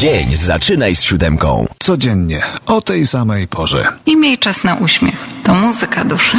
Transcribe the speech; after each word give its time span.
Dzień 0.00 0.36
zaczynaj 0.36 0.96
z 0.96 1.02
siódemką. 1.02 1.66
Codziennie, 1.78 2.42
o 2.66 2.82
tej 2.82 3.06
samej 3.06 3.48
porze. 3.48 3.86
I 4.06 4.16
miej 4.16 4.38
czas 4.38 4.64
na 4.64 4.74
uśmiech. 4.74 5.26
To 5.44 5.54
muzyka 5.54 6.04
duszy. 6.04 6.36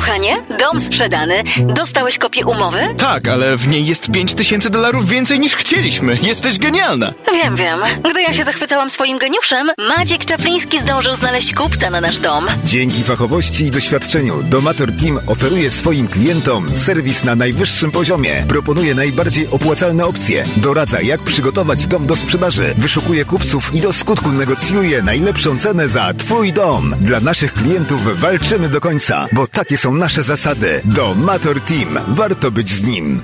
Kochanie, 0.00 0.42
dom 0.58 0.80
sprzedany. 0.80 1.42
Dostałeś 1.62 2.18
kopię 2.18 2.46
umowy? 2.46 2.78
Tak, 2.98 3.28
ale 3.28 3.56
w 3.56 3.68
niej 3.68 3.86
jest 3.86 4.10
5000 4.10 4.70
dolarów 4.70 5.08
więcej 5.08 5.40
niż 5.40 5.56
chcieliśmy. 5.56 6.18
Jesteś 6.22 6.58
genialna. 6.58 7.12
Wiem, 7.32 7.56
wiem. 7.56 7.80
Gdy 8.10 8.22
ja 8.22 8.32
się 8.32 8.44
zachwycałam 8.44 8.90
swoim 8.90 9.18
geniuszem, 9.18 9.70
Maciek 9.78 10.24
Czapliński 10.24 10.78
zdążył 10.78 11.16
znaleźć 11.16 11.54
kupca 11.54 11.90
na 11.90 12.00
nasz 12.00 12.18
dom. 12.18 12.46
Dzięki 12.64 13.02
fachowości 13.04 13.64
i 13.64 13.70
doświadczeniu 13.70 14.42
Domator 14.42 14.88
Team 14.92 15.20
oferuje 15.26 15.70
swoim 15.70 16.08
klientom 16.08 16.76
serwis 16.76 17.24
na 17.24 17.34
najwyższym 17.34 17.90
poziomie. 17.90 18.44
Proponuje 18.48 18.94
najbardziej 18.94 19.48
opłacalne 19.50 20.06
opcje. 20.06 20.44
Doradza, 20.56 21.00
jak 21.00 21.20
przygotować 21.20 21.86
dom 21.86 22.06
do 22.06 22.16
sprzedaży. 22.16 22.74
Wyszukuje 22.78 23.24
kupców 23.24 23.74
i 23.74 23.80
do 23.80 23.92
skutku 23.92 24.32
negocjuje 24.32 25.02
najlepszą 25.02 25.58
cenę 25.58 25.88
za 25.88 26.14
Twój 26.14 26.52
dom. 26.52 26.94
Dla 27.00 27.20
naszych 27.20 27.52
klientów 27.54 28.20
walczymy 28.20 28.68
do 28.68 28.80
końca, 28.80 29.26
bo 29.32 29.46
takie 29.46 29.76
są 29.76 29.89
nasze 29.98 30.22
zasady. 30.22 30.80
Domator 30.84 31.60
Team. 31.60 31.98
Warto 32.08 32.50
być 32.50 32.68
z 32.68 32.86
nim. 32.86 33.22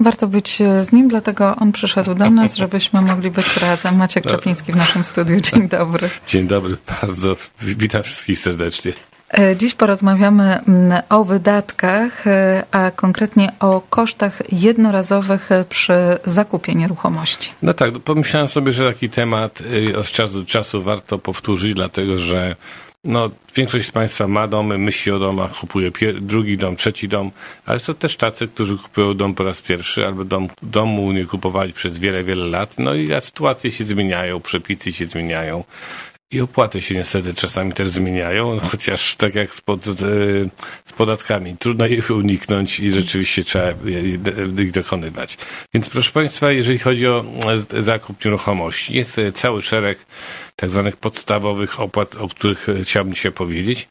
Warto 0.00 0.26
być 0.26 0.60
e, 0.60 0.84
z 0.84 0.92
nim, 0.92 1.08
dlatego 1.08 1.56
on 1.56 1.72
przyszedł 1.72 2.14
do 2.14 2.30
nas, 2.30 2.56
żebyśmy 2.62 3.02
mogli 3.02 3.30
być 3.30 3.56
razem. 3.56 3.96
Maciek 3.96 4.24
Czapliński 4.24 4.72
w 4.72 4.76
naszym 4.76 5.04
studiu. 5.04 5.40
Dzień 5.40 5.68
dobry. 5.78 6.10
Dzień 6.26 6.46
dobry, 6.46 6.76
bardzo 7.02 7.36
witam 7.62 8.02
wszystkich 8.02 8.38
serdecznie. 8.38 8.92
E, 9.38 9.56
Dziś 9.56 9.74
porozmawiamy 9.74 10.60
mm, 10.60 11.02
o 11.08 11.24
wydatkach, 11.24 12.26
e, 12.26 12.64
a 12.70 12.90
konkretnie 12.90 13.52
o 13.60 13.80
kosztach 13.80 14.42
jednorazowych 14.52 15.48
przy 15.68 15.94
zakupie 16.24 16.74
nieruchomości. 16.74 17.50
No 17.62 17.74
tak, 17.74 17.98
pomyślałem 17.98 18.48
sobie, 18.48 18.72
że 18.72 18.92
taki 18.92 19.10
temat 19.10 19.62
od 19.98 20.10
czasu 20.10 20.40
do 20.40 20.44
czasu 20.44 20.82
warto 20.82 21.18
powtórzyć, 21.18 21.74
dlatego 21.74 22.18
że 22.18 22.56
no, 23.06 23.30
większość 23.56 23.86
z 23.86 23.90
Państwa 23.90 24.28
ma 24.28 24.48
domy, 24.48 24.78
myśli 24.78 25.12
o 25.12 25.18
domach, 25.18 25.52
kupuje 25.52 25.90
drugi 26.20 26.56
dom, 26.56 26.76
trzeci 26.76 27.08
dom, 27.08 27.30
ale 27.66 27.80
są 27.80 27.94
też 27.94 28.16
tacy, 28.16 28.48
którzy 28.48 28.76
kupują 28.76 29.14
dom 29.14 29.34
po 29.34 29.44
raz 29.44 29.62
pierwszy 29.62 30.06
albo 30.06 30.24
dom, 30.24 30.48
domu 30.62 31.12
nie 31.12 31.24
kupowali 31.24 31.72
przez 31.72 31.98
wiele, 31.98 32.24
wiele 32.24 32.46
lat. 32.46 32.78
No 32.78 32.94
i 32.94 33.10
sytuacje 33.20 33.70
się 33.70 33.84
zmieniają, 33.84 34.40
przepisy 34.40 34.92
się 34.92 35.06
zmieniają. 35.06 35.64
I 36.30 36.40
opłaty 36.40 36.80
się 36.82 36.94
niestety 36.94 37.34
czasami 37.34 37.72
też 37.72 37.88
zmieniają, 37.88 38.58
chociaż 38.70 39.16
tak 39.16 39.34
jak 39.34 39.54
z, 39.54 39.60
pod, 39.60 39.86
e, 39.86 39.92
z 40.84 40.92
podatkami, 40.96 41.56
trudno 41.58 41.86
ich 41.86 42.10
uniknąć 42.10 42.80
i 42.80 42.90
rzeczywiście 42.90 43.44
trzeba 43.44 43.68
ich 44.62 44.70
dokonywać. 44.70 45.38
Więc 45.74 45.88
proszę 45.88 46.12
Państwa, 46.12 46.52
jeżeli 46.52 46.78
chodzi 46.78 47.06
o 47.06 47.24
e, 47.72 47.82
zakup 47.82 48.24
nieruchomości, 48.24 48.94
jest 48.94 49.18
e, 49.18 49.32
cały 49.32 49.62
szereg 49.62 49.98
tak 50.56 50.70
zwanych 50.70 50.96
podstawowych 50.96 51.80
opłat, 51.80 52.14
o 52.14 52.28
których 52.28 52.66
chciałbym 52.82 53.14
dzisiaj 53.14 53.32
powiedzieć. 53.32 53.88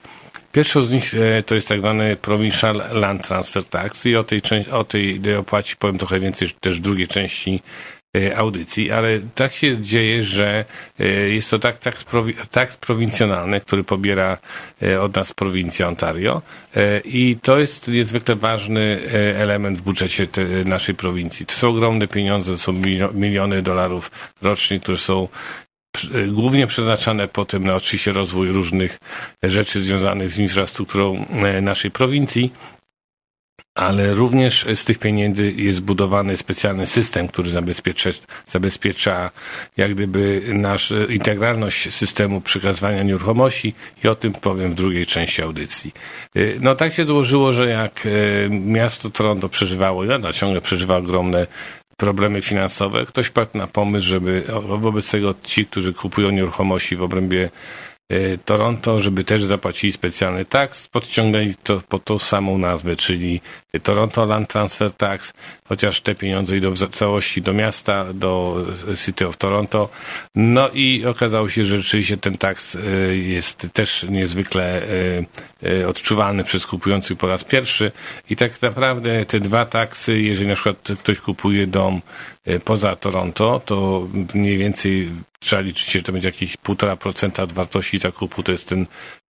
Pierwszą 0.51 0.81
z 0.81 0.91
nich 0.91 1.13
to 1.45 1.55
jest 1.55 1.67
tak 1.67 1.79
zwany 1.79 2.15
Provincial 2.15 2.83
Land 2.91 3.27
Transfer 3.27 3.65
Tax 3.65 4.05
i 4.05 4.15
o 4.15 4.23
tej, 4.23 4.41
o 4.71 4.83
tej 4.83 5.35
opłacie 5.37 5.75
powiem 5.79 5.97
trochę 5.97 6.19
więcej 6.19 6.49
też 6.59 6.77
w 6.77 6.81
drugiej 6.81 7.07
części 7.07 7.61
audycji, 8.35 8.91
ale 8.91 9.19
tak 9.35 9.53
się 9.53 9.77
dzieje, 9.81 10.23
że 10.23 10.65
e, 10.99 11.07
jest 11.07 11.49
to 11.49 11.59
tak, 11.59 11.77
tak, 11.79 11.95
tak 12.51 12.77
prowincjonalny, 12.77 13.61
który 13.61 13.83
pobiera 13.83 14.37
e, 14.83 15.01
od 15.01 15.15
nas 15.15 15.33
prowincja 15.33 15.87
Ontario 15.87 16.41
e, 16.75 16.99
i 16.99 17.37
to 17.41 17.59
jest 17.59 17.87
niezwykle 17.87 18.35
ważny 18.35 18.81
e, 18.81 19.39
element 19.39 19.77
w 19.77 19.81
budżecie 19.81 20.27
naszej 20.65 20.95
prowincji. 20.95 21.45
To 21.45 21.53
są 21.53 21.69
ogromne 21.69 22.07
pieniądze, 22.07 22.51
to 22.51 22.57
są 22.57 22.73
milio- 22.73 23.15
miliony 23.15 23.61
dolarów 23.61 24.11
rocznie, 24.41 24.79
które 24.79 24.97
są 24.97 25.27
głównie 26.27 26.67
przeznaczane 26.67 27.27
potem 27.27 27.63
na 27.63 27.75
oczywiście 27.75 28.11
rozwój 28.11 28.49
różnych 28.51 28.97
rzeczy 29.43 29.81
związanych 29.81 30.29
z 30.29 30.39
infrastrukturą 30.39 31.25
e, 31.29 31.61
naszej 31.61 31.91
prowincji, 31.91 32.51
ale 33.75 34.13
również 34.13 34.65
z 34.75 34.85
tych 34.85 34.99
pieniędzy 34.99 35.51
jest 35.51 35.77
zbudowany 35.77 36.37
specjalny 36.37 36.85
system, 36.85 37.27
który 37.27 37.49
zabezpiecza, 37.49 38.09
zabezpiecza 38.47 39.31
jak 39.77 39.93
gdyby 39.93 40.41
nasz, 40.47 40.91
e, 40.91 41.05
integralność 41.05 41.93
systemu 41.93 42.41
przekazywania 42.41 43.03
nieruchomości 43.03 43.73
i 44.03 44.07
o 44.07 44.15
tym 44.15 44.33
powiem 44.33 44.71
w 44.71 44.75
drugiej 44.75 45.05
części 45.05 45.41
audycji. 45.41 45.91
E, 46.35 46.39
No 46.61 46.75
tak 46.75 46.93
się 46.93 47.05
złożyło, 47.05 47.51
że 47.51 47.69
jak 47.69 48.05
e, 48.05 48.09
miasto 48.49 49.09
Toronto 49.09 49.49
przeżywało 49.49 50.03
i 50.03 50.07
nadal 50.07 50.33
ciągle 50.33 50.61
przeżywa 50.61 50.97
ogromne 50.97 51.47
problemy 51.97 52.41
finansowe, 52.41 53.05
ktoś 53.05 53.29
padł 53.29 53.57
na 53.57 53.67
pomysł, 53.67 54.07
żeby 54.07 54.43
wobec 54.65 55.11
tego 55.11 55.35
ci, 55.43 55.65
którzy 55.65 55.93
kupują 55.93 56.29
nieruchomości 56.29 56.95
w 56.95 57.03
obrębie 57.03 57.49
Toronto, 58.45 58.99
żeby 58.99 59.23
też 59.23 59.43
zapłacili 59.43 59.93
specjalny 59.93 60.45
tax, 60.45 60.87
podciągnęli 60.87 61.55
to 61.63 61.81
po 61.89 61.99
tą 61.99 62.19
samą 62.19 62.57
nazwę, 62.57 62.95
czyli 62.95 63.41
Toronto 63.83 64.25
Land 64.25 64.49
Transfer 64.49 64.91
Tax, 64.93 65.33
chociaż 65.69 66.01
te 66.01 66.15
pieniądze 66.15 66.57
idą 66.57 66.71
w 66.71 66.89
całości 66.89 67.41
do 67.41 67.53
miasta, 67.53 68.05
do 68.13 68.65
City 69.05 69.27
of 69.27 69.37
Toronto. 69.37 69.89
No 70.35 70.69
i 70.69 71.05
okazało 71.05 71.49
się, 71.49 71.63
że 71.63 71.77
rzeczywiście 71.77 72.17
ten 72.17 72.37
tax 72.37 72.75
e, 72.75 72.79
jest 73.15 73.67
też 73.73 74.05
niezwykle 74.09 74.81
e, 74.81 75.79
e, 75.81 75.87
odczuwalny 75.87 76.43
przez 76.43 76.65
kupujących 76.65 77.17
po 77.17 77.27
raz 77.27 77.43
pierwszy. 77.43 77.91
I 78.29 78.35
tak 78.35 78.61
naprawdę 78.61 79.25
te 79.25 79.39
dwa 79.39 79.65
taksy, 79.65 80.21
jeżeli 80.21 80.47
na 80.47 80.55
przykład 80.55 80.87
ktoś 80.99 81.19
kupuje 81.19 81.67
dom 81.67 82.01
poza 82.65 82.95
Toronto, 82.95 83.61
to 83.65 84.07
mniej 84.33 84.57
więcej 84.57 85.11
trzeba 85.39 85.61
liczyć, 85.61 85.91
że 85.91 86.01
to 86.01 86.11
będzie 86.11 86.27
jakieś 86.27 86.57
1,5% 86.57 87.41
od 87.41 87.51
wartości 87.51 87.99
zakupu, 87.99 88.43
to 88.43 88.51
jest 88.51 88.69
ten 88.69 88.85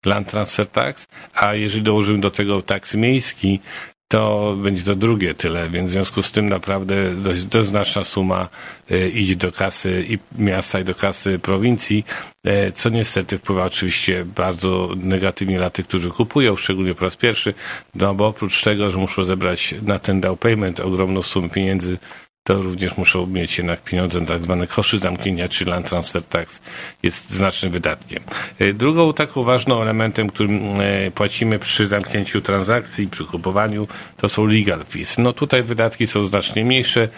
land 0.06 0.30
transfer 0.30 0.66
tax, 0.66 1.06
a 1.34 1.54
jeżeli 1.54 1.82
dołożymy 1.82 2.20
do 2.20 2.30
tego 2.30 2.62
tax 2.62 2.94
miejski, 2.94 3.60
to 4.08 4.54
będzie 4.58 4.82
to 4.82 4.94
drugie 4.94 5.34
tyle, 5.34 5.70
więc 5.70 5.90
w 5.90 5.92
związku 5.92 6.22
z 6.22 6.30
tym 6.30 6.48
naprawdę 6.48 7.14
dość, 7.14 7.44
dość 7.44 7.66
znaczna 7.66 8.04
suma 8.04 8.48
e, 8.90 9.08
idzie 9.08 9.36
do 9.36 9.52
kasy 9.52 10.04
i 10.08 10.18
miasta 10.42 10.80
i 10.80 10.84
do 10.84 10.94
kasy 10.94 11.38
prowincji, 11.38 12.04
e, 12.44 12.72
co 12.72 12.88
niestety 12.88 13.38
wpływa 13.38 13.64
oczywiście 13.64 14.24
bardzo 14.24 14.88
negatywnie 14.96 15.58
na 15.58 15.70
tych, 15.70 15.86
którzy 15.86 16.10
kupują, 16.10 16.56
szczególnie 16.56 16.94
po 16.94 17.04
raz 17.04 17.16
pierwszy, 17.16 17.54
no 17.94 18.14
bo 18.14 18.26
oprócz 18.26 18.62
tego, 18.62 18.90
że 18.90 18.98
muszą 18.98 19.22
zebrać 19.22 19.74
na 19.82 19.98
ten 19.98 20.20
down 20.20 20.36
payment 20.36 20.80
ogromną 20.80 21.22
sumę 21.22 21.48
pieniędzy, 21.48 21.98
to 22.46 22.62
również 22.62 22.96
muszą 22.96 23.26
mieć 23.26 23.58
jednak 23.58 23.82
pieniądze 23.82 24.20
na 24.20 24.26
tak 24.26 24.42
zwane 24.42 24.66
koszy 24.66 24.98
zamknięcia, 24.98 25.48
czy 25.48 25.64
land 25.64 25.88
transfer 25.88 26.22
tax 26.22 26.60
jest 27.02 27.30
znacznym 27.30 27.72
wydatkiem. 27.72 28.22
E, 28.58 28.72
Drugą 28.72 29.12
taką 29.12 29.42
ważną 29.42 29.82
elementem, 29.82 30.30
którym 30.30 30.80
e, 30.80 31.10
płacimy 31.10 31.58
przy 31.58 31.88
zamknięciu 31.88 32.40
transakcji, 32.40 33.08
przy 33.08 33.24
kupowaniu, 33.24 33.88
to 34.16 34.28
są 34.28 34.46
legal 34.46 34.84
fees. 34.84 35.18
No 35.18 35.32
tutaj 35.32 35.62
wydatki 35.62 36.06
są 36.06 36.24
znacznie 36.24 36.64
mniejsze, 36.64 37.08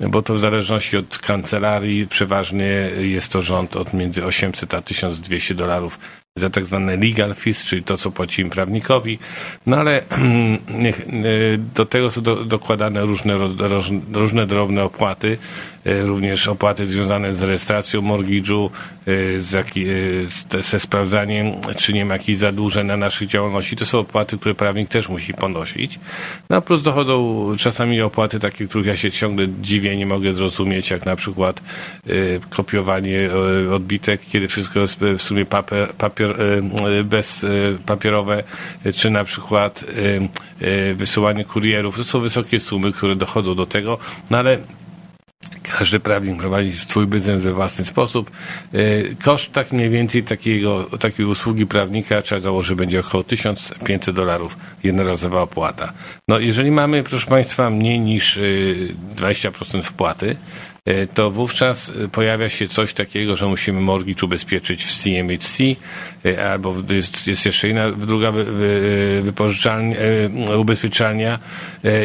bo 0.00 0.22
to 0.22 0.34
w 0.34 0.38
zależności 0.38 0.96
od 0.96 1.18
kancelarii 1.18 2.06
przeważnie 2.06 2.90
jest 3.00 3.32
to 3.32 3.42
rząd 3.42 3.76
od 3.76 3.94
między 3.94 4.24
800 4.24 4.74
a 4.74 4.82
1200 4.82 5.54
dolarów 5.54 5.98
za 6.38 6.50
tak 6.50 6.66
zwane 6.66 6.96
legal 6.96 7.34
fees, 7.34 7.64
czyli 7.64 7.82
to, 7.82 7.96
co 7.96 8.10
płacimy 8.10 8.50
prawnikowi. 8.50 9.18
No 9.66 9.76
ale 9.76 10.02
e, 10.02 10.04
do 11.74 11.86
tego 11.86 12.10
są 12.10 12.22
do, 12.22 12.44
dokładane 12.44 13.00
różne, 13.00 13.34
różne 14.12 14.46
drobne 14.46 14.84
opłaty, 14.84 15.38
również 16.02 16.48
opłaty 16.48 16.86
związane 16.86 17.34
z 17.34 17.42
rejestracją 17.42 18.00
mortgage'u, 18.00 18.70
e, 19.06 19.40
z 19.40 19.54
e, 19.54 19.64
z, 20.30 20.66
ze 20.66 20.80
sprawdzaniem, 20.80 21.52
czy 21.76 21.92
nie 21.92 22.04
ma 22.04 22.14
jakichś 22.14 22.38
zadłużeń 22.38 22.86
na 22.86 22.96
naszych 22.96 23.28
działalności. 23.28 23.76
To 23.76 23.86
są 23.86 23.98
opłaty, 23.98 24.38
które 24.38 24.54
prawnik 24.54 24.88
też 24.88 25.08
musi 25.08 25.34
ponosić. 25.34 26.00
No 26.50 26.62
plus 26.62 26.82
dochodzą 26.82 27.46
czasami 27.58 28.02
opłaty 28.02 28.40
takie, 28.40 28.68
których 28.68 28.86
ja 28.86 28.96
się 28.96 29.10
ciągle 29.10 29.46
dziwię, 29.62 29.96
nie 29.96 30.06
mogę 30.06 30.34
zrozumieć, 30.34 30.90
jak 30.90 31.06
na 31.06 31.16
przykład 31.16 31.60
e, 32.06 32.10
kopiowanie 32.50 33.30
e, 33.66 33.74
odbitek, 33.74 34.20
kiedy 34.32 34.48
wszystko 34.48 34.80
jest 34.80 35.00
w 35.00 35.22
sumie 35.22 35.44
papier, 35.44 35.88
papier, 35.88 36.30
e, 36.30 36.44
e, 36.44 37.18
e, 37.18 37.78
papierowe, 37.86 38.42
e, 38.84 38.92
czy 38.92 39.10
na 39.10 39.24
przykład 39.24 39.84
e, 39.84 40.66
e, 40.66 40.94
wysyłanie 40.94 41.44
kurierów. 41.44 41.96
To 41.96 42.04
są 42.04 42.20
wysokie 42.20 42.60
sumy, 42.60 42.92
które 42.92 43.16
dochodzą 43.16 43.54
do 43.54 43.66
tego, 43.66 43.98
no 44.30 44.38
ale 44.38 44.58
każdy 45.78 46.00
prawnik 46.00 46.38
prowadzi 46.38 46.72
swój 46.72 47.06
biznes 47.06 47.40
we 47.40 47.52
własny 47.52 47.84
sposób. 47.84 48.30
E, 48.74 48.78
Koszt 49.24 49.52
tak 49.52 49.72
mniej 49.72 49.90
więcej 49.90 50.22
takiego, 50.22 50.84
takiej 50.84 51.26
usługi 51.26 51.66
prawnika 51.66 52.22
trzeba 52.22 52.40
założyć 52.40 52.76
będzie 52.76 53.00
około 53.00 53.24
1500 53.24 54.14
dolarów 54.14 54.56
jednorazowa 54.84 55.42
opłata. 55.42 55.92
No 56.28 56.38
jeżeli 56.38 56.70
mamy, 56.70 57.02
proszę 57.02 57.26
Państwa, 57.26 57.70
mniej 57.70 58.00
niż 58.00 58.38
e, 58.38 58.42
20% 59.16 59.82
wpłaty, 59.82 60.36
e, 60.84 61.06
to 61.06 61.30
wówczas 61.30 61.92
e, 62.04 62.08
pojawia 62.08 62.48
się 62.48 62.68
coś 62.68 62.92
takiego, 62.92 63.36
że 63.36 63.46
musimy 63.46 63.80
mortgage 63.80 64.26
ubezpieczyć 64.26 64.84
w 64.84 65.02
CMHC, 65.02 65.64
e, 66.26 66.52
albo 66.52 66.74
jest, 66.90 67.26
jest 67.26 67.46
jeszcze 67.46 67.68
inna, 67.68 67.90
druga 67.90 68.32
wy, 68.32 68.44
wy, 68.44 69.20
wypożyczalnia, 69.24 69.96
ubezpieczalnia 70.58 71.38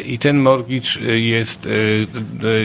i 0.06 0.20
ten 0.20 0.38
mortgage 0.38 1.02
jest, 1.16 1.70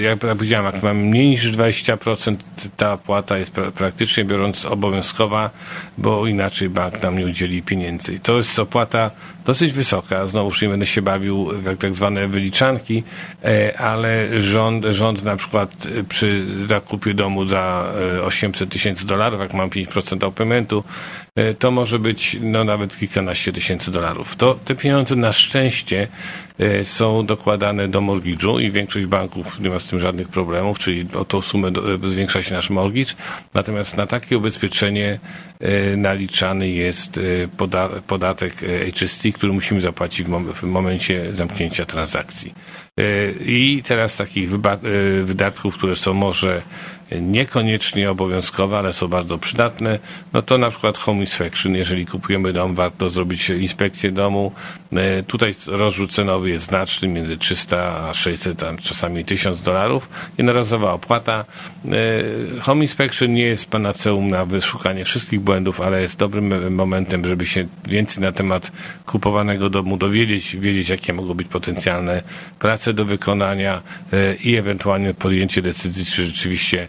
jak 0.02 0.18
powiedziałem, 0.18 0.66
mniej 0.94 1.28
niż 1.28 1.52
20%, 1.52 2.36
ta 2.76 2.92
opłata 2.92 3.38
jest 3.38 3.50
pra, 3.50 3.70
praktycznie 3.70 4.24
biorąc 4.24 4.66
obowiązkowa, 4.66 5.50
bo 5.98 6.26
inaczej 6.26 6.68
bank 6.68 7.02
nam 7.02 7.18
nie 7.18 7.26
udzieli 7.26 7.62
pieniędzy. 7.62 8.18
To 8.18 8.36
jest 8.36 8.58
opłata 8.58 9.10
dosyć 9.48 9.72
wysoka. 9.72 10.26
Znowuż 10.26 10.62
nie 10.62 10.68
będę 10.68 10.86
się 10.86 11.02
bawił 11.02 11.44
w 11.44 11.76
tak 11.78 11.94
zwane 11.94 12.28
wyliczanki, 12.28 13.02
e, 13.44 13.78
ale 13.78 14.40
rząd, 14.40 14.84
rząd 14.84 15.24
na 15.24 15.36
przykład 15.36 15.88
przy 16.08 16.46
zakupie 16.66 17.14
domu 17.14 17.46
za 17.46 17.92
800 18.24 18.68
e, 18.68 18.72
tysięcy 18.72 19.06
dolarów, 19.06 19.40
jak 19.40 19.54
mam 19.54 19.70
5% 19.70 20.24
opymentu, 20.24 20.84
e, 21.36 21.54
to 21.54 21.70
może 21.70 21.98
być 21.98 22.36
no, 22.40 22.64
nawet 22.64 22.98
kilkanaście 22.98 23.52
tysięcy 23.52 23.90
dolarów. 23.90 24.36
To 24.36 24.54
te 24.64 24.74
pieniądze 24.74 25.16
na 25.16 25.32
szczęście 25.32 26.08
są 26.84 27.26
dokładane 27.26 27.88
do 27.88 28.00
mortgage'u 28.00 28.62
i 28.62 28.70
większość 28.70 29.06
banków 29.06 29.60
nie 29.60 29.70
ma 29.70 29.78
z 29.78 29.86
tym 29.86 30.00
żadnych 30.00 30.28
problemów, 30.28 30.78
czyli 30.78 31.06
o 31.14 31.24
tą 31.24 31.40
sumę 31.40 31.70
do, 31.70 32.10
zwiększa 32.10 32.42
się 32.42 32.54
nasz 32.54 32.70
mortgage. 32.70 33.14
Natomiast 33.54 33.96
na 33.96 34.06
takie 34.06 34.38
ubezpieczenie 34.38 35.18
naliczany 35.96 36.68
jest 36.68 37.20
podatek 38.06 38.54
HST, 38.94 39.22
który 39.34 39.52
musimy 39.52 39.80
zapłacić 39.80 40.26
w, 40.26 40.28
mom 40.28 40.52
w 40.52 40.62
momencie 40.62 41.34
zamknięcia 41.34 41.86
transakcji. 41.86 42.54
E, 42.98 43.30
I 43.30 43.82
teraz 43.82 44.16
takich 44.16 44.50
e, 44.52 44.78
wydatków, 45.24 45.74
które 45.74 45.96
są 45.96 46.14
może 46.14 46.62
niekoniecznie 47.20 48.10
obowiązkowe, 48.10 48.78
ale 48.78 48.92
są 48.92 49.08
bardzo 49.08 49.38
przydatne, 49.38 49.98
no 50.32 50.42
to 50.42 50.58
na 50.58 50.70
przykład 50.70 50.98
home 50.98 51.20
inspection, 51.20 51.74
jeżeli 51.74 52.06
kupujemy 52.06 52.52
dom, 52.52 52.74
warto 52.74 53.08
zrobić 53.08 53.50
inspekcję 53.50 54.12
domu. 54.12 54.52
E, 54.92 55.22
tutaj 55.22 55.54
rozrzut 55.66 56.12
cenowy 56.12 56.50
jest 56.50 56.64
znaczny, 56.64 57.08
między 57.08 57.36
300 57.36 58.08
a 58.08 58.14
600, 58.14 58.62
a 58.62 58.76
czasami 58.76 59.24
1000 59.24 59.62
dolarów. 59.62 60.08
Jednorazowa 60.38 60.92
opłata. 60.92 61.44
Home 62.60 62.82
inspection 62.82 63.32
nie 63.32 63.44
jest 63.44 63.66
panaceum 63.66 64.30
na 64.30 64.44
wyszukanie 64.44 65.04
wszystkich 65.04 65.40
błędów, 65.40 65.80
ale 65.80 66.02
jest 66.02 66.18
dobrym 66.18 66.74
momentem, 66.74 67.24
żeby 67.24 67.46
się 67.46 67.66
więcej 67.88 68.22
na 68.22 68.32
temat 68.32 68.72
kupowanego 69.06 69.70
domu 69.70 69.96
dowiedzieć, 69.96 70.56
wiedzieć, 70.56 70.88
jakie 70.88 71.12
mogą 71.12 71.34
być 71.34 71.48
potencjalne 71.48 72.22
prace 72.58 72.78
prace 72.78 72.94
do 72.94 73.04
wykonania 73.04 73.82
e, 74.12 74.34
i 74.34 74.56
ewentualnie 74.56 75.14
podjęcie 75.14 75.62
decyzji, 75.62 76.04
czy 76.04 76.26
rzeczywiście 76.26 76.88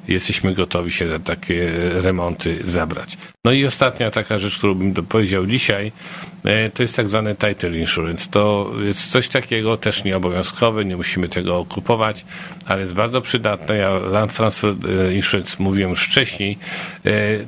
jesteśmy 0.13 0.53
gotowi 0.53 0.91
się 0.91 1.09
za 1.09 1.19
takie 1.19 1.71
remonty 1.93 2.59
zabrać. 2.63 3.17
No 3.45 3.51
i 3.51 3.65
ostatnia 3.65 4.11
taka 4.11 4.39
rzecz, 4.39 4.57
którą 4.57 4.75
bym 4.75 4.93
powiedział 4.93 5.47
dzisiaj, 5.47 5.91
e, 6.43 6.69
to 6.69 6.83
jest 6.83 6.95
tak 6.95 7.09
zwany 7.09 7.35
title 7.35 7.77
insurance. 7.77 8.29
To 8.31 8.71
jest 8.83 9.11
coś 9.11 9.27
takiego 9.27 9.77
też 9.77 10.03
nieobowiązkowe, 10.03 10.85
nie 10.85 10.97
musimy 10.97 11.29
tego 11.29 11.65
kupować, 11.65 12.25
ale 12.65 12.81
jest 12.81 12.93
bardzo 12.93 13.21
przydatne. 13.21 13.77
Ja 13.77 13.89
Land 13.89 14.33
Transfer 14.33 14.75
e, 15.09 15.13
Insurance 15.13 15.55
mówiłem 15.59 15.89
już 15.89 16.05
wcześniej. 16.05 16.57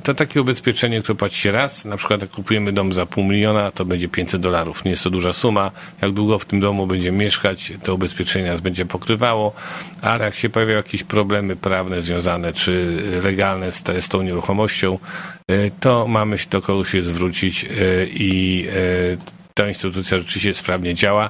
To 0.03 0.13
takie 0.13 0.41
ubezpieczenie, 0.41 1.01
które 1.01 1.15
płaci 1.15 1.41
się 1.41 1.51
raz. 1.51 1.85
Na 1.85 1.97
przykład 1.97 2.21
jak 2.21 2.29
kupujemy 2.29 2.71
dom 2.71 2.93
za 2.93 3.05
pół 3.05 3.23
miliona, 3.23 3.71
to 3.71 3.85
będzie 3.85 4.07
500 4.07 4.41
dolarów. 4.41 4.85
Nie 4.85 4.91
jest 4.91 5.03
to 5.03 5.09
duża 5.09 5.33
suma. 5.33 5.71
Jak 6.01 6.11
długo 6.11 6.39
w 6.39 6.45
tym 6.45 6.59
domu 6.59 6.87
będziemy 6.87 7.17
mieszkać, 7.17 7.73
to 7.83 7.93
ubezpieczenie 7.93 8.47
nas 8.49 8.61
będzie 8.61 8.85
pokrywało, 8.85 9.53
ale 10.01 10.25
jak 10.25 10.35
się 10.35 10.49
pojawiają 10.49 10.77
jakieś 10.77 11.03
problemy 11.03 11.55
prawne 11.55 12.01
związane 12.01 12.52
czy 12.53 12.97
legalne 13.23 13.71
z, 13.71 13.83
z 13.99 14.09
tą 14.09 14.21
nieruchomością, 14.21 14.99
e, 15.47 15.71
to 15.79 16.07
mamy 16.07 16.37
się 16.37 16.49
do 16.49 16.61
kogoś 16.61 16.91
się 16.91 17.01
zwrócić 17.01 17.65
e, 17.65 17.67
i 18.05 18.67
e, 18.69 19.33
ta 19.53 19.67
instytucja 19.69 20.17
rzeczywiście 20.17 20.53
sprawnie 20.53 20.95
działa. 20.95 21.29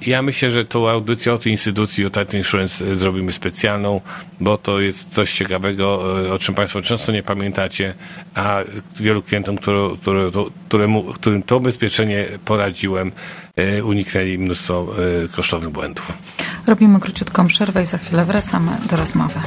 Ja 0.00 0.22
myślę, 0.22 0.50
że 0.50 0.64
tą 0.64 0.88
audycję 0.88 1.32
o 1.32 1.38
tej 1.38 1.52
instytucji, 1.52 2.06
o 2.06 2.10
Title 2.10 2.38
Insurance 2.38 2.96
zrobimy 2.96 3.32
specjalną, 3.32 4.00
bo 4.40 4.58
to 4.58 4.80
jest 4.80 5.10
coś 5.10 5.32
ciekawego, 5.32 6.04
o 6.34 6.38
czym 6.38 6.54
Państwo 6.54 6.82
często 6.82 7.12
nie 7.12 7.22
pamiętacie, 7.22 7.94
a 8.34 8.58
wielu 8.96 9.22
klientom, 9.22 9.56
które, 9.56 9.88
które, 10.00 10.30
któremu, 10.68 11.02
którym 11.02 11.42
to 11.42 11.56
ubezpieczenie 11.56 12.26
poradziłem, 12.44 13.12
uniknęli 13.84 14.38
mnóstwo 14.38 14.94
kosztowych 15.32 15.68
błędów. 15.68 16.12
Robimy 16.66 17.00
króciutką 17.00 17.46
przerwę 17.46 17.82
i 17.82 17.86
za 17.86 17.98
chwilę 17.98 18.24
wracamy 18.24 18.70
do 18.90 18.96
rozmowy. 18.96 19.40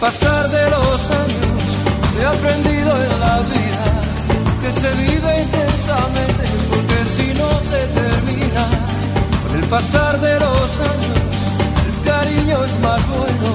Pasar 0.00 0.50
de 0.50 0.70
los 0.70 1.10
años 1.10 1.62
he 2.18 2.24
aprendido 2.24 2.90
en 3.04 3.20
la 3.20 3.38
vida 3.40 3.84
que 4.62 4.72
se 4.72 4.90
vive 4.94 5.42
intensamente 5.42 6.44
porque 6.70 7.04
si 7.04 7.26
no 7.34 7.50
se 7.60 7.80
termina. 8.00 8.64
Con 9.46 9.62
el 9.62 9.68
pasar 9.68 10.18
de 10.18 10.40
los 10.40 10.80
años 10.80 11.20
el 11.86 12.10
cariño 12.10 12.64
es 12.64 12.80
más 12.80 13.06
bueno, 13.08 13.48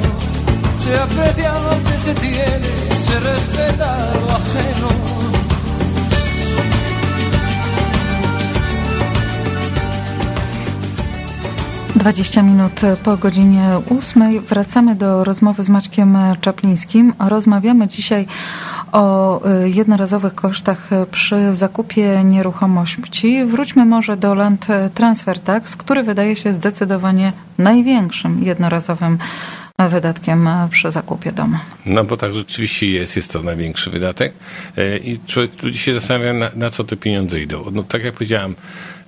se 0.83 0.95
aprecia 1.00 1.51
lo 1.53 1.83
que 1.89 1.97
se 1.97 2.13
tiene, 2.13 2.69
se 3.07 3.19
respeta 3.19 4.12
lo 4.13 4.31
ajeno. 4.36 4.94
20 12.05 12.41
minut 12.41 12.81
po 13.03 13.17
godzinie 13.17 13.69
8 13.89 14.39
wracamy 14.39 14.95
do 14.95 15.23
rozmowy 15.23 15.63
z 15.63 15.69
Maćkiem 15.69 16.17
Czaplińskim. 16.41 17.13
Rozmawiamy 17.19 17.87
dzisiaj 17.87 18.27
o 18.91 19.41
y, 19.63 19.69
jednorazowych 19.69 20.35
kosztach 20.35 20.89
przy 21.11 21.53
zakupie 21.53 22.23
nieruchomości. 22.23 23.45
Wróćmy 23.45 23.85
może 23.85 24.17
do 24.17 24.35
Land 24.35 24.67
Transfer 24.93 25.39
Tax, 25.39 25.75
który 25.75 26.03
wydaje 26.03 26.35
się 26.35 26.53
zdecydowanie 26.53 27.33
największym 27.57 28.43
jednorazowym 28.43 29.17
wydatkiem 29.89 30.49
przy 30.69 30.91
zakupie 30.91 31.31
domu. 31.31 31.57
No 31.85 32.03
bo 32.03 32.17
tak 32.17 32.33
rzeczywiście 32.33 32.89
jest, 32.89 33.15
jest 33.15 33.33
to 33.33 33.43
największy 33.43 33.89
wydatek 33.89 34.33
y, 34.77 34.97
i 35.03 35.19
człowiek 35.27 35.63
ludzi 35.63 35.79
się 35.79 35.93
zastanawia, 35.93 36.33
na, 36.33 36.50
na 36.55 36.69
co 36.69 36.83
te 36.83 36.97
pieniądze 36.97 37.41
idą. 37.41 37.63
No 37.71 37.83
tak 37.83 38.03
jak 38.03 38.13
powiedziałem, 38.13 38.55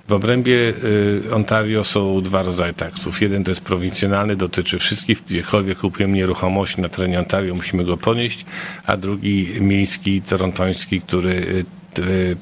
w 0.08 0.12
obrębie 0.12 0.74
y, 0.84 1.34
Ontario 1.34 1.84
są 1.84 2.20
dwa 2.20 2.42
rodzaje 2.42 2.72
taksów. 2.72 3.22
Jeden 3.22 3.44
to 3.44 3.50
jest 3.50 3.60
prowincjonalny, 3.60 4.36
dotyczy 4.36 4.78
wszystkich, 4.78 5.22
gdziekolwiek 5.24 5.78
kupujemy 5.78 6.16
nieruchomość 6.16 6.76
na 6.76 6.88
terenie 6.88 7.18
Ontario, 7.18 7.54
musimy 7.54 7.84
go 7.84 7.96
ponieść, 7.96 8.44
a 8.86 8.96
drugi 8.96 9.48
miejski, 9.60 10.22
torontoński, 10.22 11.00
który 11.00 11.30
y, 11.30 11.64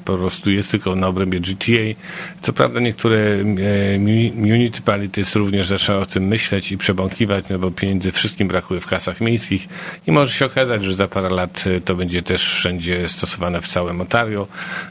po 0.05 0.17
prostu 0.17 0.51
jest 0.51 0.71
tylko 0.71 0.95
na 0.95 1.07
obrębie 1.07 1.39
GTA. 1.39 2.01
Co 2.41 2.53
prawda 2.53 2.79
niektóre 2.79 3.17
e, 3.17 3.99
municipalities 4.35 5.35
również 5.35 5.67
zaczęły 5.67 5.99
o 5.99 6.05
tym 6.05 6.23
myśleć 6.23 6.71
i 6.71 6.77
przebąkiwać, 6.77 7.45
no 7.49 7.59
bo 7.59 7.71
pieniędzy 7.71 8.11
wszystkim 8.11 8.47
brakuje 8.47 8.81
w 8.81 8.87
kasach 8.87 9.21
miejskich 9.21 9.67
i 10.07 10.11
może 10.11 10.33
się 10.33 10.45
okazać, 10.45 10.83
że 10.83 10.95
za 10.95 11.07
parę 11.07 11.29
lat 11.29 11.63
e, 11.67 11.81
to 11.81 11.95
będzie 11.95 12.21
też 12.21 12.53
wszędzie 12.53 13.09
stosowane 13.09 13.61
w 13.61 13.67
całym 13.67 14.01
Ontario. 14.01 14.47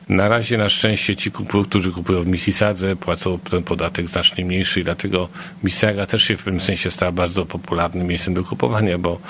Na 0.09 0.29
razie 0.29 0.59
na 0.59 0.69
szczęście 0.69 1.17
ci, 1.17 1.31
którzy 1.69 1.93
kupują 1.93 2.23
w 2.23 2.27
Mississadze 2.27 2.97
płacą 2.97 3.39
ten 3.39 3.63
podatek 3.63 4.09
znacznie 4.09 4.45
mniejszy 4.45 4.81
i 4.81 4.85
dlatego 4.85 5.29
Mississauga 5.65 6.07
też 6.07 6.23
się 6.23 6.37
w 6.37 6.43
pewnym 6.43 6.61
sensie 6.61 6.91
stała 6.91 7.13
bardzo 7.13 7.47
popularnym 7.47 8.07
miejscem 8.07 8.35
do 8.35 8.45
kupowania, 8.45 8.99
bo 8.99 9.21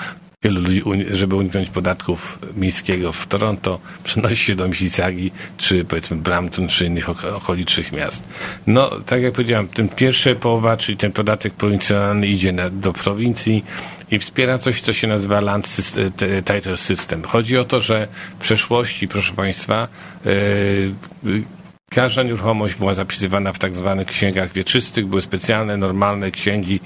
Wielu 0.43 0.61
ludzi, 0.61 0.83
żeby 1.11 1.35
uniknąć 1.35 1.69
podatków 1.69 2.39
miejskiego 2.55 3.11
w 3.11 3.27
Toronto, 3.27 3.79
przenosi 4.03 4.35
się 4.35 4.55
do 4.55 4.67
Mississaugi, 4.67 5.31
czy 5.57 5.85
powiedzmy 5.85 6.17
Brampton, 6.17 6.67
czy 6.67 6.85
innych 6.85 7.09
okolicznych 7.09 7.91
miast. 7.91 8.23
No, 8.67 8.89
tak 9.05 9.21
jak 9.21 9.33
powiedziałem, 9.33 9.67
ten 9.67 9.89
pierwsza 9.89 10.35
połowa, 10.35 10.77
czyli 10.77 10.97
ten 10.97 11.11
podatek 11.11 11.53
prowincjonalny 11.53 12.27
idzie 12.27 12.51
na, 12.51 12.69
do 12.69 12.93
prowincji 12.93 13.65
i 14.11 14.19
wspiera 14.19 14.57
coś, 14.59 14.81
co 14.81 14.93
się 14.93 15.07
nazywa 15.07 15.41
Land 15.41 15.67
System, 15.67 16.11
Title 16.45 16.77
System. 16.77 17.23
Chodzi 17.23 17.57
o 17.57 17.65
to, 17.65 17.79
że 17.79 18.07
w 18.39 18.41
przeszłości, 18.41 19.07
proszę 19.07 19.33
Państwa, 19.33 19.87
yy, 20.25 21.43
Każda 21.89 22.23
nieruchomość 22.23 22.75
była 22.75 22.93
zapisywana 22.93 23.53
w 23.53 23.59
tak 23.59 23.75
zwanych 23.75 24.07
księgach 24.07 24.53
wieczystych. 24.53 25.07
Były 25.07 25.21
specjalne, 25.21 25.77
normalne 25.77 26.31
księgi 26.31 26.79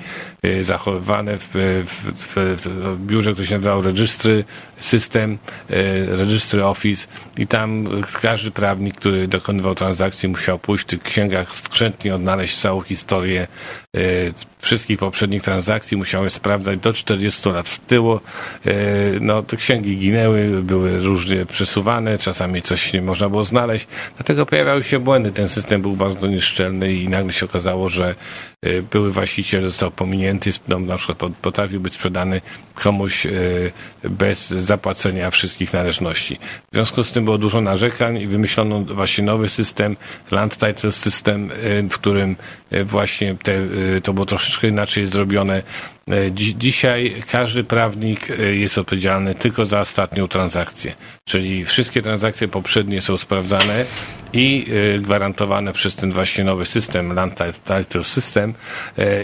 y, 0.45 0.63
zachowywane 0.63 1.37
w, 1.37 1.47
w, 1.53 2.13
w, 2.15 2.35
w 2.35 3.05
biurze, 3.05 3.33
które 3.33 3.47
się 3.47 3.55
nazywało 3.55 3.81
registry 3.81 4.43
system, 4.79 5.37
y, 5.69 6.05
registry 6.15 6.65
office 6.65 7.07
i 7.37 7.47
tam 7.47 7.87
każdy 8.21 8.51
prawnik, 8.51 8.95
który 8.95 9.27
dokonywał 9.27 9.75
transakcji 9.75 10.29
musiał 10.29 10.59
pójść 10.59 10.83
w 10.83 10.87
tych 10.87 11.03
księgach 11.03 11.55
skrzętnie 11.55 12.15
odnaleźć 12.15 12.59
całą 12.59 12.81
historię 12.81 13.47
wszystkich 14.59 14.99
poprzednich 14.99 15.43
transakcji, 15.43 15.97
musiały 15.97 16.29
sprawdzać 16.29 16.79
do 16.79 16.93
40 16.93 17.49
lat 17.49 17.69
w 17.69 17.79
tyłu. 17.79 18.19
No, 19.21 19.43
te 19.43 19.57
księgi 19.57 19.97
ginęły, 19.97 20.63
były 20.63 20.99
różnie 20.99 21.45
przesuwane, 21.45 22.17
czasami 22.17 22.61
coś 22.61 22.93
nie 22.93 23.01
można 23.01 23.29
było 23.29 23.43
znaleźć, 23.43 23.87
dlatego 24.17 24.45
pojawiały 24.45 24.83
się 24.83 24.99
błędy. 24.99 25.31
Ten 25.31 25.49
system 25.49 25.81
był 25.81 25.95
bardzo 25.95 26.27
nieszczelny 26.27 26.93
i 26.93 27.09
nagle 27.09 27.33
się 27.33 27.45
okazało, 27.45 27.89
że 27.89 28.15
były 28.91 29.11
właściciel 29.11 29.63
został 29.63 29.91
pominięty, 29.91 30.51
dom 30.67 30.85
na 30.85 30.97
przykład 30.97 31.33
potrafił 31.41 31.79
być 31.79 31.93
sprzedany 31.93 32.41
komuś 32.73 33.25
y, 33.25 33.71
bez 34.03 34.49
zapłacenia 34.49 35.31
wszystkich 35.31 35.73
należności. 35.73 36.39
W 36.71 36.75
związku 36.75 37.03
z 37.03 37.11
tym 37.11 37.25
było 37.25 37.37
dużo 37.37 37.61
narzekań 37.61 38.17
i 38.17 38.27
wymyślono 38.27 38.79
właśnie 38.79 39.23
nowy 39.23 39.49
system, 39.49 39.95
Land 40.31 40.57
Title 40.57 40.91
System, 40.91 41.51
y, 41.51 41.89
w 41.89 41.93
którym 41.93 42.35
właśnie 42.85 43.35
te, 43.43 43.53
to 44.03 44.13
było 44.13 44.25
troszeczkę 44.25 44.67
inaczej 44.67 45.05
zrobione. 45.05 45.63
Dzisiaj 46.57 47.15
każdy 47.31 47.63
prawnik 47.63 48.27
jest 48.51 48.77
odpowiedzialny 48.77 49.35
tylko 49.35 49.65
za 49.65 49.79
ostatnią 49.79 50.27
transakcję, 50.27 50.93
czyli 51.25 51.65
wszystkie 51.65 52.01
transakcje 52.01 52.47
poprzednie 52.47 53.01
są 53.01 53.17
sprawdzane 53.17 53.85
i 54.33 54.67
gwarantowane 55.01 55.73
przez 55.73 55.95
ten 55.95 56.11
właśnie 56.11 56.43
nowy 56.43 56.65
system, 56.65 57.13
Land 57.13 57.39
Title 57.63 58.03
System 58.03 58.53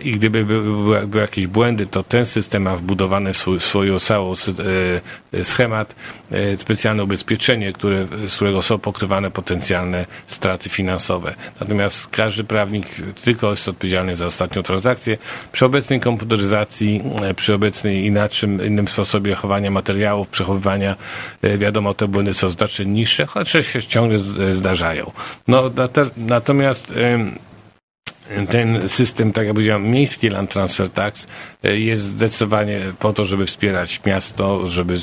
i 0.03 0.11
gdyby 0.11 0.45
były, 0.45 1.07
były 1.07 1.21
jakieś 1.21 1.47
błędy, 1.47 1.85
to 1.85 2.03
ten 2.03 2.25
system 2.25 2.63
ma 2.63 2.75
wbudowane 2.75 3.33
swój, 3.33 3.59
swoją 3.59 3.99
całą 3.99 4.33
schemat, 5.43 5.95
specjalne 6.57 7.03
ubezpieczenie, 7.03 7.73
które, 7.73 8.07
z 8.27 8.35
którego 8.35 8.61
są 8.61 8.79
pokrywane 8.79 9.31
potencjalne 9.31 10.05
straty 10.27 10.69
finansowe. 10.69 11.35
Natomiast 11.59 12.07
każdy 12.07 12.43
prawnik 12.43 12.87
tylko 13.23 13.49
jest 13.49 13.69
odpowiedzialny 13.69 14.15
za 14.15 14.25
ostatnią 14.25 14.63
transakcję. 14.63 15.17
Przy 15.51 15.65
obecnej 15.65 15.99
komputeryzacji, 15.99 17.03
przy 17.35 17.53
obecnej 17.53 18.05
inaczym, 18.05 18.65
innym 18.65 18.87
sposobie 18.87 19.35
chowania 19.35 19.71
materiałów, 19.71 20.27
przechowywania, 20.27 20.95
wiadomo, 21.57 21.93
te 21.93 22.07
błędy 22.07 22.33
są 22.33 22.49
znacznie 22.49 22.85
niższe, 22.85 23.25
chociaż 23.25 23.67
się 23.67 23.83
ciągle 23.83 24.19
zdarzają. 24.53 24.96
No, 25.47 25.71
natomiast 26.17 26.91
ten 28.49 28.89
system, 28.89 29.33
tak 29.33 29.45
jak 29.45 29.53
powiedziałem, 29.53 29.91
miejski 29.91 30.29
Land 30.29 30.49
Transfer 30.49 30.89
Tax 30.89 31.27
e, 31.63 31.79
jest 31.79 32.03
zdecydowanie 32.03 32.79
po 32.99 33.13
to, 33.13 33.23
żeby 33.23 33.45
wspierać 33.45 34.01
miasto, 34.05 34.69
żeby 34.69 34.97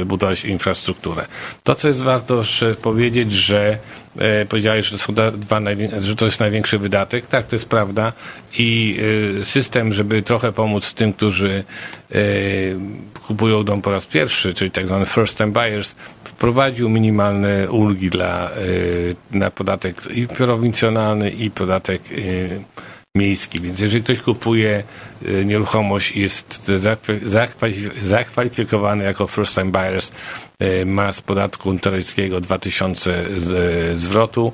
e, 0.00 0.04
budować 0.04 0.44
infrastrukturę. 0.44 1.26
To, 1.64 1.74
co 1.74 1.88
jest 1.88 2.02
warto 2.02 2.42
powiedzieć, 2.82 3.32
że 3.32 3.78
e, 4.18 4.46
powiedziałeś, 4.46 4.86
że, 4.86 4.98
są 4.98 5.14
dwa, 5.14 5.60
że 6.00 6.16
to 6.16 6.24
jest 6.24 6.40
największy 6.40 6.78
wydatek. 6.78 7.26
Tak, 7.26 7.46
to 7.46 7.56
jest 7.56 7.68
prawda. 7.68 8.12
I 8.58 9.00
system, 9.44 9.92
żeby 9.92 10.22
trochę 10.22 10.52
pomóc 10.52 10.92
tym, 10.92 11.12
którzy 11.12 11.64
kupują 13.26 13.64
dom 13.64 13.82
po 13.82 13.90
raz 13.90 14.06
pierwszy, 14.06 14.54
czyli 14.54 14.70
tak 14.70 14.86
zwany 14.86 15.06
first 15.06 15.36
time 15.36 15.52
buyers, 15.52 15.94
wprowadził 16.40 16.88
minimalne 16.88 17.70
ulgi 17.70 18.10
dla, 18.10 18.50
e, 18.50 19.38
na 19.38 19.50
podatek 19.50 19.96
i 20.14 20.26
prowincjonalny, 20.28 21.30
i 21.30 21.50
podatek 21.50 22.02
e, 22.12 22.16
miejski. 23.16 23.60
Więc 23.60 23.80
jeżeli 23.80 24.02
ktoś 24.02 24.20
kupuje 24.20 24.82
e, 25.24 25.44
nieruchomość 25.44 26.12
i 26.12 26.20
jest 26.20 26.70
zakwalifikowany 28.02 29.04
jako 29.04 29.26
first 29.26 29.54
time 29.54 29.70
buyers, 29.70 30.12
ma 30.86 31.12
z 31.12 31.20
podatku 31.20 31.78
toryjskiego 31.78 32.40
2000 32.40 33.14
e, 33.14 33.24
zwrotu, 33.96 34.52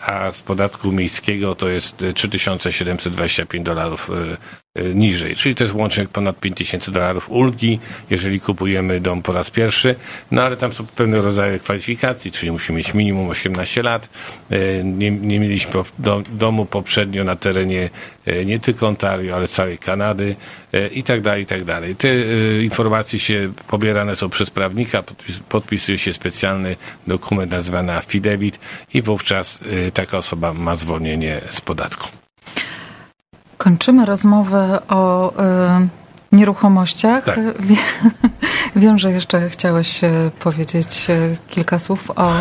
a 0.00 0.32
z 0.32 0.40
podatku 0.40 0.92
miejskiego 0.92 1.54
to 1.54 1.68
jest 1.68 2.04
3725 2.14 3.66
dolarów 3.66 4.10
niżej. 4.94 5.36
Czyli 5.36 5.54
to 5.54 5.64
jest 5.64 5.74
łącznie 5.74 6.06
ponad 6.06 6.40
5000 6.40 6.92
dolarów 6.92 7.30
ulgi, 7.30 7.80
jeżeli 8.10 8.40
kupujemy 8.40 9.00
dom 9.00 9.22
po 9.22 9.32
raz 9.32 9.50
pierwszy. 9.50 9.94
No 10.30 10.42
ale 10.42 10.56
tam 10.56 10.72
są 10.72 10.86
pewne 10.86 11.20
rodzaje 11.20 11.58
kwalifikacji, 11.58 12.32
czyli 12.32 12.52
musimy 12.52 12.78
mieć 12.78 12.94
minimum 12.94 13.28
18 13.28 13.82
lat. 13.82 14.08
Nie, 14.84 15.10
nie 15.10 15.40
mieliśmy 15.40 15.72
do, 15.98 16.22
domu 16.32 16.66
poprzednio 16.66 17.24
na 17.24 17.36
terenie 17.36 17.90
nie 18.44 18.60
tylko 18.60 18.88
Ontario, 18.88 19.36
ale 19.36 19.48
całej 19.48 19.78
Kanady 19.78 20.36
i 20.92 21.02
tak 21.02 21.20
dalej, 21.20 21.42
i 21.42 21.46
tak 21.46 21.64
dalej. 21.64 21.96
Te 21.96 22.08
informacje 22.62 23.18
się 23.18 23.52
pobierane 23.68 24.16
są 24.16 24.28
przez 24.28 24.50
prawnika, 24.50 25.02
podpisuje 25.48 25.98
się 25.98 26.12
specjalny 26.12 26.76
dokument 27.06 27.52
nazwany 27.52 27.92
affidavit 27.92 28.58
i 28.94 29.02
wówczas 29.02 29.60
taka 29.94 30.18
osoba 30.18 30.52
ma 30.52 30.76
zwolnienie 30.76 31.40
z 31.50 31.60
podatku. 31.60 32.23
Kończymy 33.64 34.04
rozmowę 34.04 34.80
o 34.88 35.32
y, 35.32 35.88
nieruchomościach. 36.32 37.24
Tak. 37.24 37.38
Wiem, 38.76 38.98
że 38.98 39.12
jeszcze 39.12 39.50
chciałeś 39.50 40.04
e, 40.04 40.30
powiedzieć 40.40 41.06
e, 41.08 41.36
kilka 41.50 41.78
słów 41.78 42.10
o, 42.16 42.32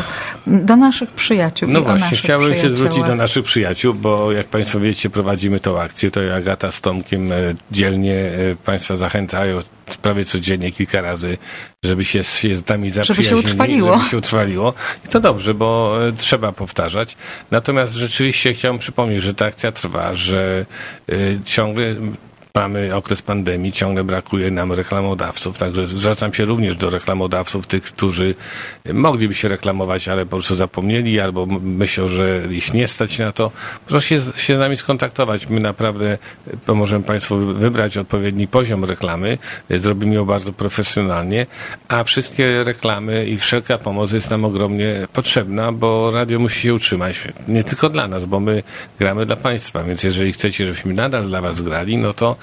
do 0.47 0.75
naszych 0.75 1.11
przyjaciół. 1.11 1.69
No 1.69 1.81
właśnie, 1.81 2.17
chciałbym 2.17 2.55
się 2.55 2.69
zwrócić 2.69 3.03
do 3.03 3.15
naszych 3.15 3.45
przyjaciół, 3.45 3.93
bo 3.93 4.31
jak 4.31 4.47
Państwo 4.47 4.79
wiecie, 4.79 5.09
prowadzimy 5.09 5.59
tą 5.59 5.79
akcję. 5.79 6.11
To 6.11 6.21
Agata 6.35 6.71
z 6.71 6.81
Tomkiem 6.81 7.31
e, 7.31 7.35
dzielnie 7.71 8.31
Państwa 8.65 8.95
zachęcają 8.95 9.59
prawie 10.01 10.25
codziennie, 10.25 10.71
kilka 10.71 11.01
razy, 11.01 11.37
żeby 11.83 12.05
się, 12.05 12.23
się 12.23 12.55
z 12.55 12.67
nami 12.67 12.89
zaprzyjaźnili. 12.89 13.29
Żeby 13.29 13.41
się 13.41 13.49
utrwaliło. 13.49 13.93
Żeby 13.93 14.09
się 14.09 14.17
utrwaliło. 14.17 14.73
I 15.05 15.07
to 15.07 15.19
dobrze, 15.19 15.53
bo 15.53 15.97
trzeba 16.17 16.51
powtarzać. 16.51 17.17
Natomiast 17.51 17.93
rzeczywiście 17.93 18.53
chciałem 18.53 18.79
przypomnieć, 18.79 19.21
że 19.21 19.33
ta 19.33 19.45
akcja 19.45 19.71
trwa, 19.71 20.15
że 20.15 20.65
y, 21.09 21.39
ciągle 21.45 21.95
Mamy 22.57 22.95
okres 22.95 23.21
pandemii, 23.21 23.71
ciągle 23.71 24.03
brakuje 24.03 24.51
nam 24.51 24.71
reklamodawców, 24.71 25.57
także 25.57 25.85
zwracam 25.85 26.33
się 26.33 26.45
również 26.45 26.75
do 26.77 26.89
reklamodawców, 26.89 27.67
tych, 27.67 27.83
którzy 27.83 28.35
mogliby 28.93 29.33
się 29.33 29.47
reklamować, 29.47 30.07
ale 30.07 30.25
po 30.25 30.29
prostu 30.29 30.55
zapomnieli 30.55 31.19
albo 31.19 31.45
myślą, 31.45 32.07
że 32.07 32.41
ich 32.49 32.73
nie 32.73 32.87
stać 32.87 33.19
na 33.19 33.31
to. 33.31 33.51
Proszę 33.87 34.07
się, 34.35 34.55
z 34.55 34.59
nami 34.59 34.77
skontaktować. 34.77 35.49
My 35.49 35.59
naprawdę 35.59 36.17
pomożemy 36.65 37.03
Państwu 37.03 37.37
wybrać 37.37 37.97
odpowiedni 37.97 38.47
poziom 38.47 38.85
reklamy. 38.85 39.37
Zrobimy 39.69 40.15
ją 40.15 40.25
bardzo 40.25 40.53
profesjonalnie, 40.53 41.45
a 41.87 42.03
wszystkie 42.03 42.63
reklamy 42.63 43.25
i 43.25 43.37
wszelka 43.37 43.77
pomoc 43.77 44.11
jest 44.11 44.29
nam 44.29 44.45
ogromnie 44.45 45.07
potrzebna, 45.13 45.71
bo 45.71 46.11
radio 46.11 46.39
musi 46.39 46.61
się 46.61 46.73
utrzymać. 46.73 47.21
Nie 47.47 47.63
tylko 47.63 47.89
dla 47.89 48.07
nas, 48.07 48.25
bo 48.25 48.39
my 48.39 48.63
gramy 48.99 49.25
dla 49.25 49.35
Państwa, 49.35 49.83
więc 49.83 50.03
jeżeli 50.03 50.33
chcecie, 50.33 50.65
żebyśmy 50.65 50.93
nadal 50.93 51.27
dla 51.27 51.41
Was 51.41 51.61
grali, 51.61 51.97
no 51.97 52.13
to 52.13 52.42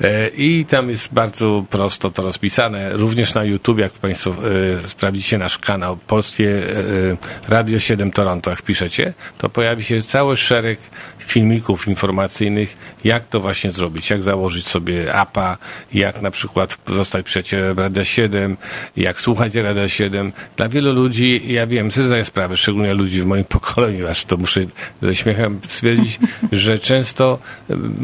e, 0.00 0.28
i 0.28 0.64
tam 0.64 0.90
jest 0.90 1.14
bardzo 1.14 1.64
prosto 1.70 2.10
to 2.10 2.22
rozpisane. 2.22 2.92
Również 2.92 3.34
na 3.34 3.44
YouTube, 3.44 3.78
jak 3.78 3.92
Państwo 3.92 4.30
e, 4.30 4.34
sprawdzicie 4.88 5.38
nasz 5.38 5.58
kanał 5.58 5.96
Polskie 5.96 6.62
Radio 7.48 7.78
7 7.78 8.12
Toronto, 8.12 8.50
jak 8.50 8.58
wpiszecie, 8.58 9.14
to 9.38 9.48
pojawi 9.48 9.84
się 9.84 10.02
cały 10.02 10.36
szereg 10.36 10.78
filmików 11.18 11.88
informacyjnych, 11.88 12.76
jak 13.04 13.28
to 13.28 13.40
właśnie 13.40 13.72
zrobić, 13.72 14.10
jak 14.10 14.22
założyć 14.22 14.66
sobie 14.66 15.14
apa, 15.14 15.58
jak 15.94 16.22
na 16.22 16.30
przykład 16.30 16.76
zostać 16.86 17.26
przyjacielem 17.26 17.78
Radia 17.78 18.04
7, 18.04 18.56
jak 18.96 19.20
słuchać 19.20 19.54
Radia 19.54 19.88
7. 19.88 20.32
Dla 20.56 20.68
wielu 20.68 20.92
ludzi, 20.92 21.42
ja 21.46 21.66
wiem, 21.66 21.92
sobie 21.92 22.06
zdaję 22.06 22.24
sprawę, 22.24 22.56
szczególnie 22.56 22.94
ludzi 22.94 23.22
w 23.22 23.26
moim 23.26 23.44
pokoleniu, 23.58 24.08
aż 24.08 24.24
to 24.24 24.36
muszę 24.36 24.60
ze 25.02 25.14
śmiechem 25.14 25.60
stwierdzić, 25.68 26.18
że 26.52 26.78
często 26.78 27.38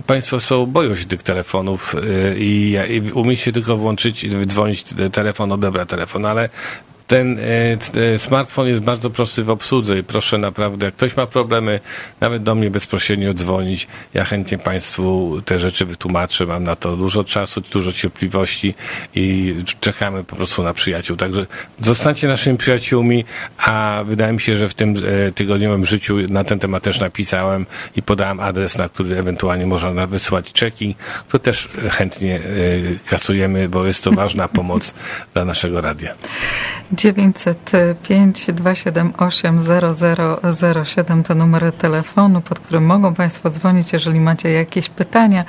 Państwo 0.06 0.40
są, 0.40 0.66
boją 0.66 0.96
się 0.96 1.04
tych 1.04 1.22
telefonów 1.22 1.94
e, 1.94 2.38
i, 2.38 2.76
i 2.90 3.12
umie 3.12 3.36
się 3.36 3.52
tylko 3.52 3.76
włączyć, 3.76 4.26
dzwonić 4.46 4.84
telefon, 5.12 5.52
odebrać 5.52 5.88
telefon, 5.88 6.26
ale 6.26 6.48
ten 7.10 7.38
e, 7.38 7.76
t- 7.76 8.12
e, 8.14 8.18
smartfon 8.18 8.68
jest 8.68 8.80
bardzo 8.80 9.10
prosty 9.10 9.44
w 9.44 9.50
obsłudze 9.50 9.98
i 9.98 10.02
proszę 10.02 10.38
naprawdę, 10.38 10.86
jak 10.86 10.94
ktoś 10.94 11.16
ma 11.16 11.26
problemy, 11.26 11.80
nawet 12.20 12.42
do 12.42 12.54
mnie 12.54 12.70
bezpośrednio 12.70 13.34
dzwonić. 13.34 13.86
Ja 14.14 14.24
chętnie 14.24 14.58
Państwu 14.58 15.36
te 15.44 15.58
rzeczy 15.58 15.86
wytłumaczę. 15.86 16.46
Mam 16.46 16.64
na 16.64 16.76
to 16.76 16.96
dużo 16.96 17.24
czasu, 17.24 17.60
dużo 17.60 17.92
cierpliwości 17.92 18.74
i 19.14 19.54
czekamy 19.80 20.24
po 20.24 20.36
prostu 20.36 20.62
na 20.62 20.74
przyjaciół. 20.74 21.16
Także 21.16 21.46
zostańcie 21.80 22.28
naszymi 22.28 22.58
przyjaciółmi, 22.58 23.24
a 23.58 24.02
wydaje 24.06 24.32
mi 24.32 24.40
się, 24.40 24.56
że 24.56 24.68
w 24.68 24.74
tym 24.74 24.94
e, 25.28 25.32
tygodniowym 25.32 25.84
życiu 25.84 26.16
na 26.28 26.44
ten 26.44 26.58
temat 26.58 26.82
też 26.82 27.00
napisałem 27.00 27.66
i 27.96 28.02
podałem 28.02 28.40
adres, 28.40 28.78
na 28.78 28.88
który 28.88 29.18
ewentualnie 29.18 29.66
można 29.66 30.06
wysłać 30.06 30.52
czeki, 30.52 30.94
to 31.28 31.38
też 31.38 31.68
chętnie 31.90 32.36
e, 32.36 32.40
kasujemy, 33.10 33.68
bo 33.68 33.86
jest 33.86 34.04
to 34.04 34.12
ważna 34.12 34.48
pomoc 34.48 34.94
dla 35.34 35.44
naszego 35.44 35.80
radia. 35.80 36.14
905 36.92 38.46
278 38.52 39.60
0007 40.84 41.22
to 41.22 41.34
numer 41.34 41.72
telefonu, 41.72 42.40
pod 42.40 42.60
którym 42.60 42.84
mogą 42.86 43.14
Państwo 43.14 43.50
dzwonić, 43.50 43.92
jeżeli 43.92 44.20
macie 44.20 44.50
jakieś 44.50 44.88
pytania 44.88 45.44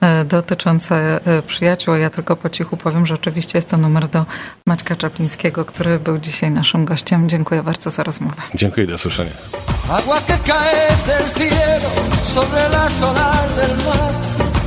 e, 0.00 0.24
dotyczące 0.24 1.20
e, 1.24 1.42
przyjaciół. 1.42 1.94
A 1.94 1.98
Ja 1.98 2.10
tylko 2.10 2.36
po 2.36 2.50
cichu 2.50 2.76
powiem, 2.76 3.06
że 3.06 3.14
oczywiście 3.14 3.58
jest 3.58 3.68
to 3.68 3.76
numer 3.76 4.08
do 4.08 4.26
Maćka 4.66 4.96
Czaplińskiego, 4.96 5.64
który 5.64 5.98
był 5.98 6.18
dzisiaj 6.18 6.50
naszym 6.50 6.84
gościem. 6.84 7.28
Dziękuję 7.28 7.62
bardzo 7.62 7.90
za 7.90 8.02
rozmowę. 8.02 8.42
Dziękuję, 8.54 8.86
do 8.86 8.94
usłyszenia. 8.94 9.30
Agua 9.90 10.20
que 10.20 10.38
cae 10.38 10.88
del 11.06 11.26
cielo 11.38 11.90
sobre 12.22 12.68
las 12.68 13.02
olas 13.02 13.56
del 13.56 13.76
mar. 13.84 14.31